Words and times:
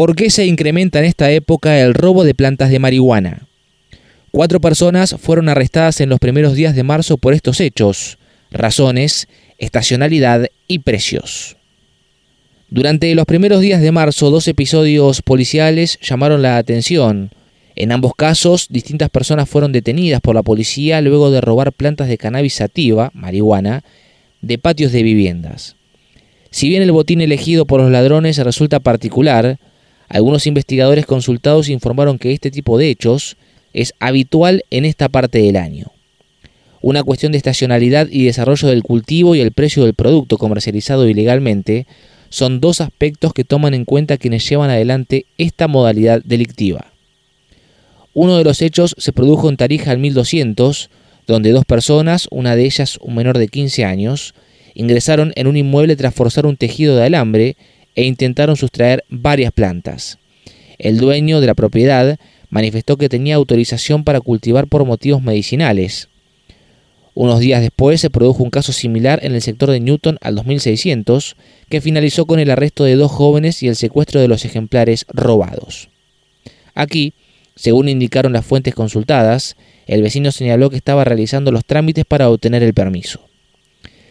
¿Por 0.00 0.16
qué 0.16 0.30
se 0.30 0.46
incrementa 0.46 0.98
en 0.98 1.04
esta 1.04 1.30
época 1.30 1.78
el 1.78 1.92
robo 1.92 2.24
de 2.24 2.34
plantas 2.34 2.70
de 2.70 2.78
marihuana? 2.78 3.46
Cuatro 4.30 4.58
personas 4.58 5.14
fueron 5.20 5.50
arrestadas 5.50 6.00
en 6.00 6.08
los 6.08 6.18
primeros 6.18 6.54
días 6.54 6.74
de 6.74 6.82
marzo 6.82 7.18
por 7.18 7.34
estos 7.34 7.60
hechos. 7.60 8.16
Razones, 8.50 9.28
estacionalidad 9.58 10.46
y 10.66 10.78
precios. 10.78 11.58
Durante 12.70 13.14
los 13.14 13.26
primeros 13.26 13.60
días 13.60 13.82
de 13.82 13.92
marzo, 13.92 14.30
dos 14.30 14.48
episodios 14.48 15.20
policiales 15.20 15.98
llamaron 16.00 16.40
la 16.40 16.56
atención. 16.56 17.32
En 17.76 17.92
ambos 17.92 18.14
casos, 18.14 18.68
distintas 18.70 19.10
personas 19.10 19.50
fueron 19.50 19.70
detenidas 19.70 20.22
por 20.22 20.34
la 20.34 20.42
policía 20.42 21.02
luego 21.02 21.30
de 21.30 21.42
robar 21.42 21.74
plantas 21.74 22.08
de 22.08 22.16
cannabis 22.16 22.54
sativa, 22.54 23.10
marihuana, 23.12 23.84
de 24.40 24.56
patios 24.56 24.92
de 24.92 25.02
viviendas. 25.02 25.76
Si 26.50 26.70
bien 26.70 26.82
el 26.82 26.90
botín 26.90 27.20
elegido 27.20 27.66
por 27.66 27.82
los 27.82 27.90
ladrones 27.90 28.38
resulta 28.38 28.80
particular, 28.80 29.58
algunos 30.10 30.48
investigadores 30.48 31.06
consultados 31.06 31.68
informaron 31.68 32.18
que 32.18 32.32
este 32.32 32.50
tipo 32.50 32.76
de 32.76 32.90
hechos 32.90 33.36
es 33.72 33.94
habitual 34.00 34.64
en 34.70 34.84
esta 34.84 35.08
parte 35.08 35.40
del 35.40 35.56
año. 35.56 35.92
Una 36.82 37.04
cuestión 37.04 37.30
de 37.30 37.38
estacionalidad 37.38 38.08
y 38.10 38.24
desarrollo 38.24 38.68
del 38.68 38.82
cultivo 38.82 39.36
y 39.36 39.40
el 39.40 39.52
precio 39.52 39.84
del 39.84 39.94
producto 39.94 40.36
comercializado 40.36 41.08
ilegalmente 41.08 41.86
son 42.28 42.60
dos 42.60 42.80
aspectos 42.80 43.32
que 43.32 43.44
toman 43.44 43.72
en 43.72 43.84
cuenta 43.84 44.16
quienes 44.16 44.48
llevan 44.48 44.70
adelante 44.70 45.26
esta 45.38 45.68
modalidad 45.68 46.22
delictiva. 46.24 46.92
Uno 48.12 48.36
de 48.36 48.44
los 48.44 48.62
hechos 48.62 48.96
se 48.98 49.12
produjo 49.12 49.48
en 49.48 49.56
Tarija 49.56 49.92
al 49.92 49.98
1200, 49.98 50.90
donde 51.28 51.52
dos 51.52 51.64
personas, 51.64 52.26
una 52.32 52.56
de 52.56 52.64
ellas 52.64 52.98
un 53.00 53.14
menor 53.14 53.38
de 53.38 53.46
15 53.46 53.84
años, 53.84 54.34
ingresaron 54.74 55.32
en 55.36 55.46
un 55.46 55.56
inmueble 55.56 55.94
tras 55.94 56.14
forzar 56.14 56.46
un 56.46 56.56
tejido 56.56 56.96
de 56.96 57.04
alambre 57.04 57.56
e 57.94 58.04
intentaron 58.04 58.56
sustraer 58.56 59.04
varias 59.08 59.52
plantas. 59.52 60.18
El 60.78 60.98
dueño 60.98 61.40
de 61.40 61.46
la 61.46 61.54
propiedad 61.54 62.18
manifestó 62.48 62.96
que 62.96 63.08
tenía 63.08 63.36
autorización 63.36 64.04
para 64.04 64.20
cultivar 64.20 64.66
por 64.66 64.84
motivos 64.84 65.22
medicinales. 65.22 66.08
Unos 67.14 67.40
días 67.40 67.60
después 67.60 68.00
se 68.00 68.10
produjo 68.10 68.42
un 68.42 68.50
caso 68.50 68.72
similar 68.72 69.20
en 69.22 69.34
el 69.34 69.42
sector 69.42 69.70
de 69.70 69.80
Newton 69.80 70.18
al 70.20 70.36
2600, 70.36 71.36
que 71.68 71.80
finalizó 71.80 72.26
con 72.26 72.38
el 72.38 72.50
arresto 72.50 72.84
de 72.84 72.96
dos 72.96 73.10
jóvenes 73.10 73.62
y 73.62 73.68
el 73.68 73.76
secuestro 73.76 74.20
de 74.20 74.28
los 74.28 74.44
ejemplares 74.44 75.04
robados. 75.08 75.90
Aquí, 76.74 77.14
según 77.56 77.88
indicaron 77.88 78.32
las 78.32 78.46
fuentes 78.46 78.74
consultadas, 78.74 79.56
el 79.86 80.02
vecino 80.02 80.30
señaló 80.32 80.70
que 80.70 80.76
estaba 80.76 81.04
realizando 81.04 81.52
los 81.52 81.64
trámites 81.64 82.04
para 82.04 82.30
obtener 82.30 82.62
el 82.62 82.74
permiso. 82.74 83.29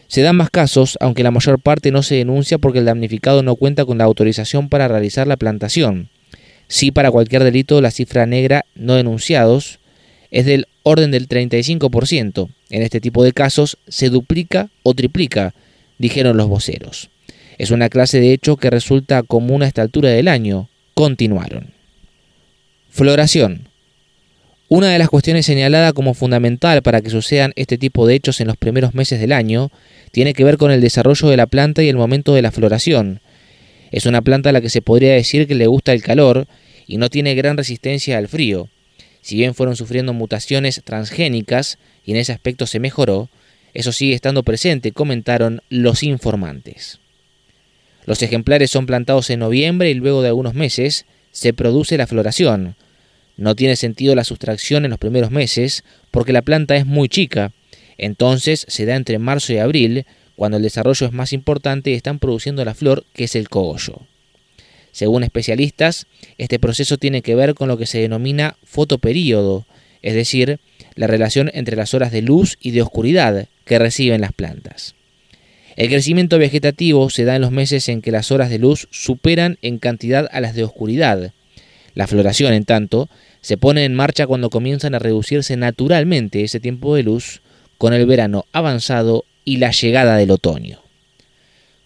Se 0.10 0.24
dan 0.24 0.36
más 0.36 0.50
casos, 0.50 0.98
aunque 1.02 1.22
la 1.22 1.30
mayor 1.30 1.60
parte 1.60 1.92
no 1.92 2.02
se 2.02 2.16
denuncia 2.16 2.58
porque 2.58 2.80
el 2.80 2.86
damnificado 2.86 3.44
no 3.44 3.56
cuenta 3.56 3.86
con 3.86 4.00
la 4.00 4.06
autorización 4.06 4.68
para 4.68 4.88
realizar 4.88 5.28
la 5.28 5.38
plantación. 5.38 6.10
Sí, 6.68 6.90
para 6.90 7.12
cualquier 7.12 7.44
delito, 7.44 7.80
la 7.80 7.92
cifra 7.92 8.26
negra 8.26 8.66
no 8.74 8.96
denunciados 8.96 9.80
es 10.32 10.48
del 10.48 10.68
orden 10.82 11.12
del 11.12 11.30
35%. 11.30 12.50
En 12.72 12.82
este 12.82 13.00
tipo 13.00 13.24
de 13.24 13.34
casos 13.34 13.78
se 13.88 14.10
duplica 14.10 14.70
o 14.82 14.96
triplica, 14.96 15.54
dijeron 16.00 16.38
los 16.38 16.48
voceros. 16.48 17.12
Es 17.60 17.70
una 17.70 17.90
clase 17.90 18.20
de 18.20 18.34
hecho 18.34 18.58
que 18.58 18.72
resulta 18.72 19.22
común 19.22 19.62
a 19.62 19.68
esta 19.68 19.84
altura 19.84 20.10
del 20.10 20.28
año. 20.28 20.70
Continuaron. 20.96 21.72
Floración. 22.90 23.69
Una 24.72 24.92
de 24.92 25.00
las 25.00 25.10
cuestiones 25.10 25.48
señalada 25.48 25.94
como 25.94 26.14
fundamental 26.14 26.84
para 26.84 27.02
que 27.02 27.10
sucedan 27.10 27.54
este 27.56 27.80
tipo 27.80 28.06
de 28.06 28.14
hechos 28.14 28.40
en 28.40 28.46
los 28.46 28.56
primeros 28.56 28.94
meses 28.94 29.20
del 29.20 29.32
año 29.32 29.72
tiene 30.12 30.36
que 30.36 30.44
ver 30.44 30.58
con 30.58 30.70
el 30.70 30.80
desarrollo 30.80 31.28
de 31.28 31.38
la 31.38 31.48
planta 31.48 31.82
y 31.82 31.90
el 31.90 31.98
momento 31.98 32.36
de 32.36 32.44
la 32.44 32.52
floración. 32.52 33.20
Es 33.90 34.06
una 34.06 34.22
planta 34.22 34.50
a 34.50 34.54
la 34.54 34.62
que 34.62 34.70
se 34.70 34.84
podría 34.84 35.14
decir 35.14 35.48
que 35.48 35.56
le 35.56 35.66
gusta 35.66 35.92
el 35.92 36.04
calor 36.04 36.46
y 36.86 36.98
no 36.98 37.10
tiene 37.10 37.34
gran 37.34 37.58
resistencia 37.58 38.20
al 38.20 38.28
frío. 38.28 38.70
Si 39.22 39.36
bien 39.38 39.56
fueron 39.56 39.76
sufriendo 39.76 40.14
mutaciones 40.14 40.84
transgénicas 40.86 41.80
y 42.06 42.12
en 42.12 42.18
ese 42.18 42.32
aspecto 42.32 42.68
se 42.68 42.80
mejoró, 42.80 43.32
eso 43.74 43.92
sigue 43.92 44.14
estando 44.14 44.44
presente, 44.44 44.92
comentaron 44.92 45.64
los 45.70 46.04
informantes. 46.04 47.00
Los 48.06 48.22
ejemplares 48.22 48.70
son 48.70 48.86
plantados 48.86 49.32
en 49.32 49.40
noviembre 49.40 49.90
y 49.90 49.96
luego 49.96 50.22
de 50.22 50.28
algunos 50.28 50.54
meses 50.54 51.08
se 51.32 51.54
produce 51.54 51.98
la 51.98 52.06
floración. 52.06 52.76
No 53.40 53.56
tiene 53.56 53.78
sentido 53.78 54.16
la 54.16 54.26
sustracción 54.26 54.84
en 54.84 54.92
los 54.92 55.00
primeros 55.00 55.32
meses 55.32 55.86
porque 56.12 56.34
la 56.34 56.42
planta 56.42 56.76
es 56.76 56.86
muy 56.86 57.08
chica. 57.08 57.54
Entonces 57.98 58.66
se 58.68 58.86
da 58.86 58.98
entre 58.98 59.18
marzo 59.18 59.54
y 59.54 59.60
abril, 59.60 60.06
cuando 60.36 60.58
el 60.58 60.64
desarrollo 60.64 61.08
es 61.08 61.14
más 61.14 61.32
importante 61.32 61.90
y 61.90 61.94
están 61.94 62.20
produciendo 62.20 62.66
la 62.66 62.74
flor, 62.74 63.06
que 63.14 63.24
es 63.24 63.36
el 63.36 63.48
cogollo. 63.48 64.02
Según 64.92 65.24
especialistas, 65.24 66.06
este 66.38 66.60
proceso 66.60 66.98
tiene 66.98 67.22
que 67.22 67.34
ver 67.34 67.56
con 67.56 67.70
lo 67.70 67.78
que 67.78 67.86
se 67.86 68.00
denomina 68.00 68.58
fotoperíodo, 68.66 69.66
es 70.02 70.16
decir, 70.16 70.60
la 70.96 71.08
relación 71.08 71.50
entre 71.54 71.78
las 71.78 71.94
horas 71.94 72.12
de 72.12 72.22
luz 72.22 72.58
y 72.60 72.72
de 72.72 72.82
oscuridad 72.82 73.48
que 73.64 73.80
reciben 73.80 74.20
las 74.20 74.34
plantas. 74.34 74.96
El 75.78 75.88
crecimiento 75.88 76.40
vegetativo 76.40 77.10
se 77.10 77.24
da 77.24 77.38
en 77.38 77.42
los 77.42 77.52
meses 77.52 77.88
en 77.88 78.02
que 78.02 78.12
las 78.12 78.34
horas 78.34 78.50
de 78.50 78.60
luz 78.60 78.90
superan 78.92 79.58
en 79.62 79.80
cantidad 79.80 80.28
a 80.30 80.42
las 80.42 80.56
de 80.56 80.66
oscuridad. 80.66 81.32
La 81.96 82.08
floración, 82.08 82.54
en 82.54 82.66
tanto, 82.66 83.10
se 83.42 83.58
pone 83.58 83.86
en 83.86 83.96
marcha 83.96 84.28
cuando 84.28 84.50
comienzan 84.50 84.96
a 84.96 85.00
reducirse 85.00 85.56
naturalmente 85.58 86.44
ese 86.44 86.60
tiempo 86.60 86.96
de 86.96 87.04
luz 87.04 87.42
con 87.78 87.94
el 87.94 88.06
verano 88.06 88.46
avanzado 88.52 89.26
y 89.46 89.58
la 89.58 89.72
llegada 89.72 90.18
del 90.18 90.32
otoño. 90.32 90.82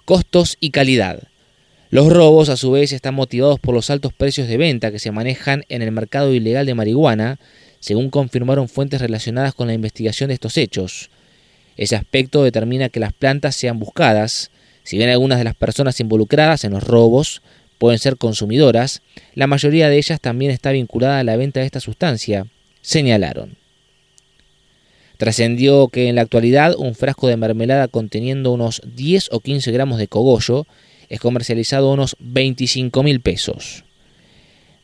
Costos 0.05 0.57
y 0.59 0.71
calidad. 0.71 1.23
Los 1.89 2.11
robos 2.11 2.49
a 2.49 2.57
su 2.57 2.71
vez 2.71 2.91
están 2.91 3.13
motivados 3.13 3.59
por 3.59 3.75
los 3.75 3.89
altos 3.91 4.13
precios 4.13 4.47
de 4.47 4.57
venta 4.57 4.91
que 4.91 4.97
se 4.97 5.11
manejan 5.11 5.63
en 5.69 5.83
el 5.83 5.91
mercado 5.91 6.33
ilegal 6.33 6.65
de 6.65 6.73
marihuana, 6.73 7.39
según 7.79 8.09
confirmaron 8.09 8.67
fuentes 8.67 8.99
relacionadas 8.99 9.53
con 9.53 9.67
la 9.67 9.75
investigación 9.75 10.29
de 10.29 10.33
estos 10.33 10.57
hechos. 10.57 11.11
Ese 11.77 11.95
aspecto 11.95 12.43
determina 12.43 12.89
que 12.89 12.99
las 12.99 13.13
plantas 13.13 13.55
sean 13.55 13.77
buscadas, 13.77 14.49
si 14.83 14.97
bien 14.97 15.09
algunas 15.09 15.37
de 15.37 15.43
las 15.43 15.55
personas 15.55 15.99
involucradas 15.99 16.63
en 16.63 16.71
los 16.71 16.83
robos 16.83 17.43
pueden 17.77 17.99
ser 17.99 18.17
consumidoras, 18.17 19.01
la 19.35 19.47
mayoría 19.47 19.89
de 19.89 19.97
ellas 19.97 20.19
también 20.21 20.51
está 20.51 20.71
vinculada 20.71 21.19
a 21.19 21.23
la 21.23 21.35
venta 21.35 21.59
de 21.59 21.65
esta 21.65 21.79
sustancia, 21.79 22.47
señalaron. 22.81 23.57
Trascendió 25.17 25.87
que 25.87 26.07
en 26.07 26.15
la 26.15 26.21
actualidad 26.21 26.75
un 26.77 26.95
frasco 26.95 27.27
de 27.27 27.37
mermelada 27.37 27.87
conteniendo 27.87 28.51
unos 28.51 28.81
10 28.85 29.29
o 29.31 29.39
15 29.39 29.71
gramos 29.71 29.97
de 29.97 30.07
cogollo 30.07 30.65
es 31.09 31.19
comercializado 31.19 31.89
a 31.89 31.93
unos 31.93 32.15
25 32.19 33.03
mil 33.03 33.21
pesos. 33.21 33.83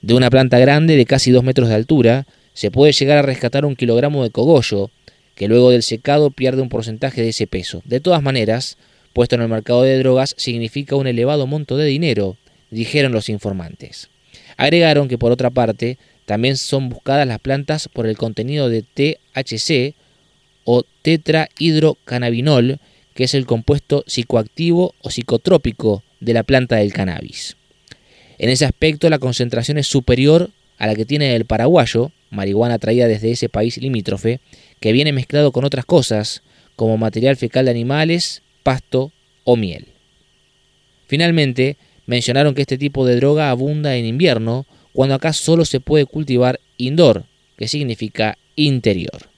De 0.02 0.14
una 0.14 0.30
planta 0.30 0.60
grande 0.60 0.96
de 0.96 1.06
casi 1.06 1.32
2 1.32 1.44
metros 1.44 1.70
de 1.70 1.76
altura, 1.76 2.26
se 2.54 2.72
puede 2.72 2.94
llegar 2.94 3.18
a 3.18 3.22
rescatar 3.22 3.66
un 3.66 3.76
kilogramo 3.76 4.24
de 4.24 4.30
cogollo, 4.30 4.92
que 5.36 5.48
luego 5.48 5.72
del 5.72 5.84
secado 5.84 6.32
pierde 6.32 6.62
un 6.62 6.70
porcentaje 6.70 7.22
de 7.22 7.30
ese 7.30 7.48
peso. 7.48 7.82
De 7.86 8.00
todas 8.00 8.22
maneras, 8.22 8.78
puesto 9.14 9.36
en 9.36 9.42
el 9.42 9.48
mercado 9.50 9.84
de 9.84 9.98
drogas 9.98 10.36
significa 10.38 10.96
un 10.96 11.08
elevado 11.08 11.48
monto 11.48 11.78
de 11.78 11.86
dinero, 11.86 12.38
dijeron 12.72 13.12
los 13.12 13.30
informantes. 13.30 14.10
Agregaron 14.58 15.08
que 15.08 15.18
por 15.18 15.32
otra 15.32 15.50
parte 15.50 15.98
también 16.26 16.58
son 16.58 16.90
buscadas 16.90 17.28
las 17.28 17.40
plantas 17.40 17.88
por 17.88 18.06
el 18.06 18.18
contenido 18.18 18.70
de 18.70 18.84
THC 18.84 19.96
o 20.64 20.84
tetrahidrocannabinol, 21.02 22.80
que 23.16 23.24
es 23.24 23.34
el 23.34 23.46
compuesto 23.46 24.04
psicoactivo 24.06 24.94
o 25.02 25.10
psicotrópico 25.10 26.04
de 26.20 26.34
la 26.34 26.44
planta 26.44 26.76
del 26.76 26.94
cannabis. 26.94 27.56
En 28.38 28.50
ese 28.50 28.66
aspecto 28.66 29.10
la 29.10 29.20
concentración 29.20 29.78
es 29.78 29.88
superior 29.88 30.52
a 30.78 30.88
la 30.88 30.96
que 30.96 31.06
tiene 31.06 31.36
el 31.36 31.46
paraguayo, 31.46 32.12
marihuana 32.30 32.78
traída 32.80 33.08
desde 33.08 33.32
ese 33.32 33.50
país 33.50 33.78
limítrofe, 33.78 34.40
que 34.80 34.94
viene 34.94 35.12
mezclado 35.12 35.52
con 35.52 35.66
otras 35.66 35.86
cosas, 35.86 36.44
como 36.76 36.98
material 36.98 37.36
fecal 37.36 37.66
de 37.66 37.72
animales, 37.72 38.42
pasto 38.64 39.12
o 39.44 39.58
miel. 39.58 39.88
Finalmente, 41.08 41.76
Mencionaron 42.10 42.56
que 42.56 42.62
este 42.62 42.80
tipo 42.80 43.06
de 43.06 43.18
droga 43.18 43.52
abunda 43.52 43.96
en 43.96 44.04
invierno, 44.04 44.66
cuando 44.94 45.14
acá 45.14 45.32
solo 45.32 45.64
se 45.64 45.80
puede 45.80 46.08
cultivar 46.08 46.60
indoor, 46.76 47.26
que 47.56 47.68
significa 47.68 48.36
interior. 48.56 49.29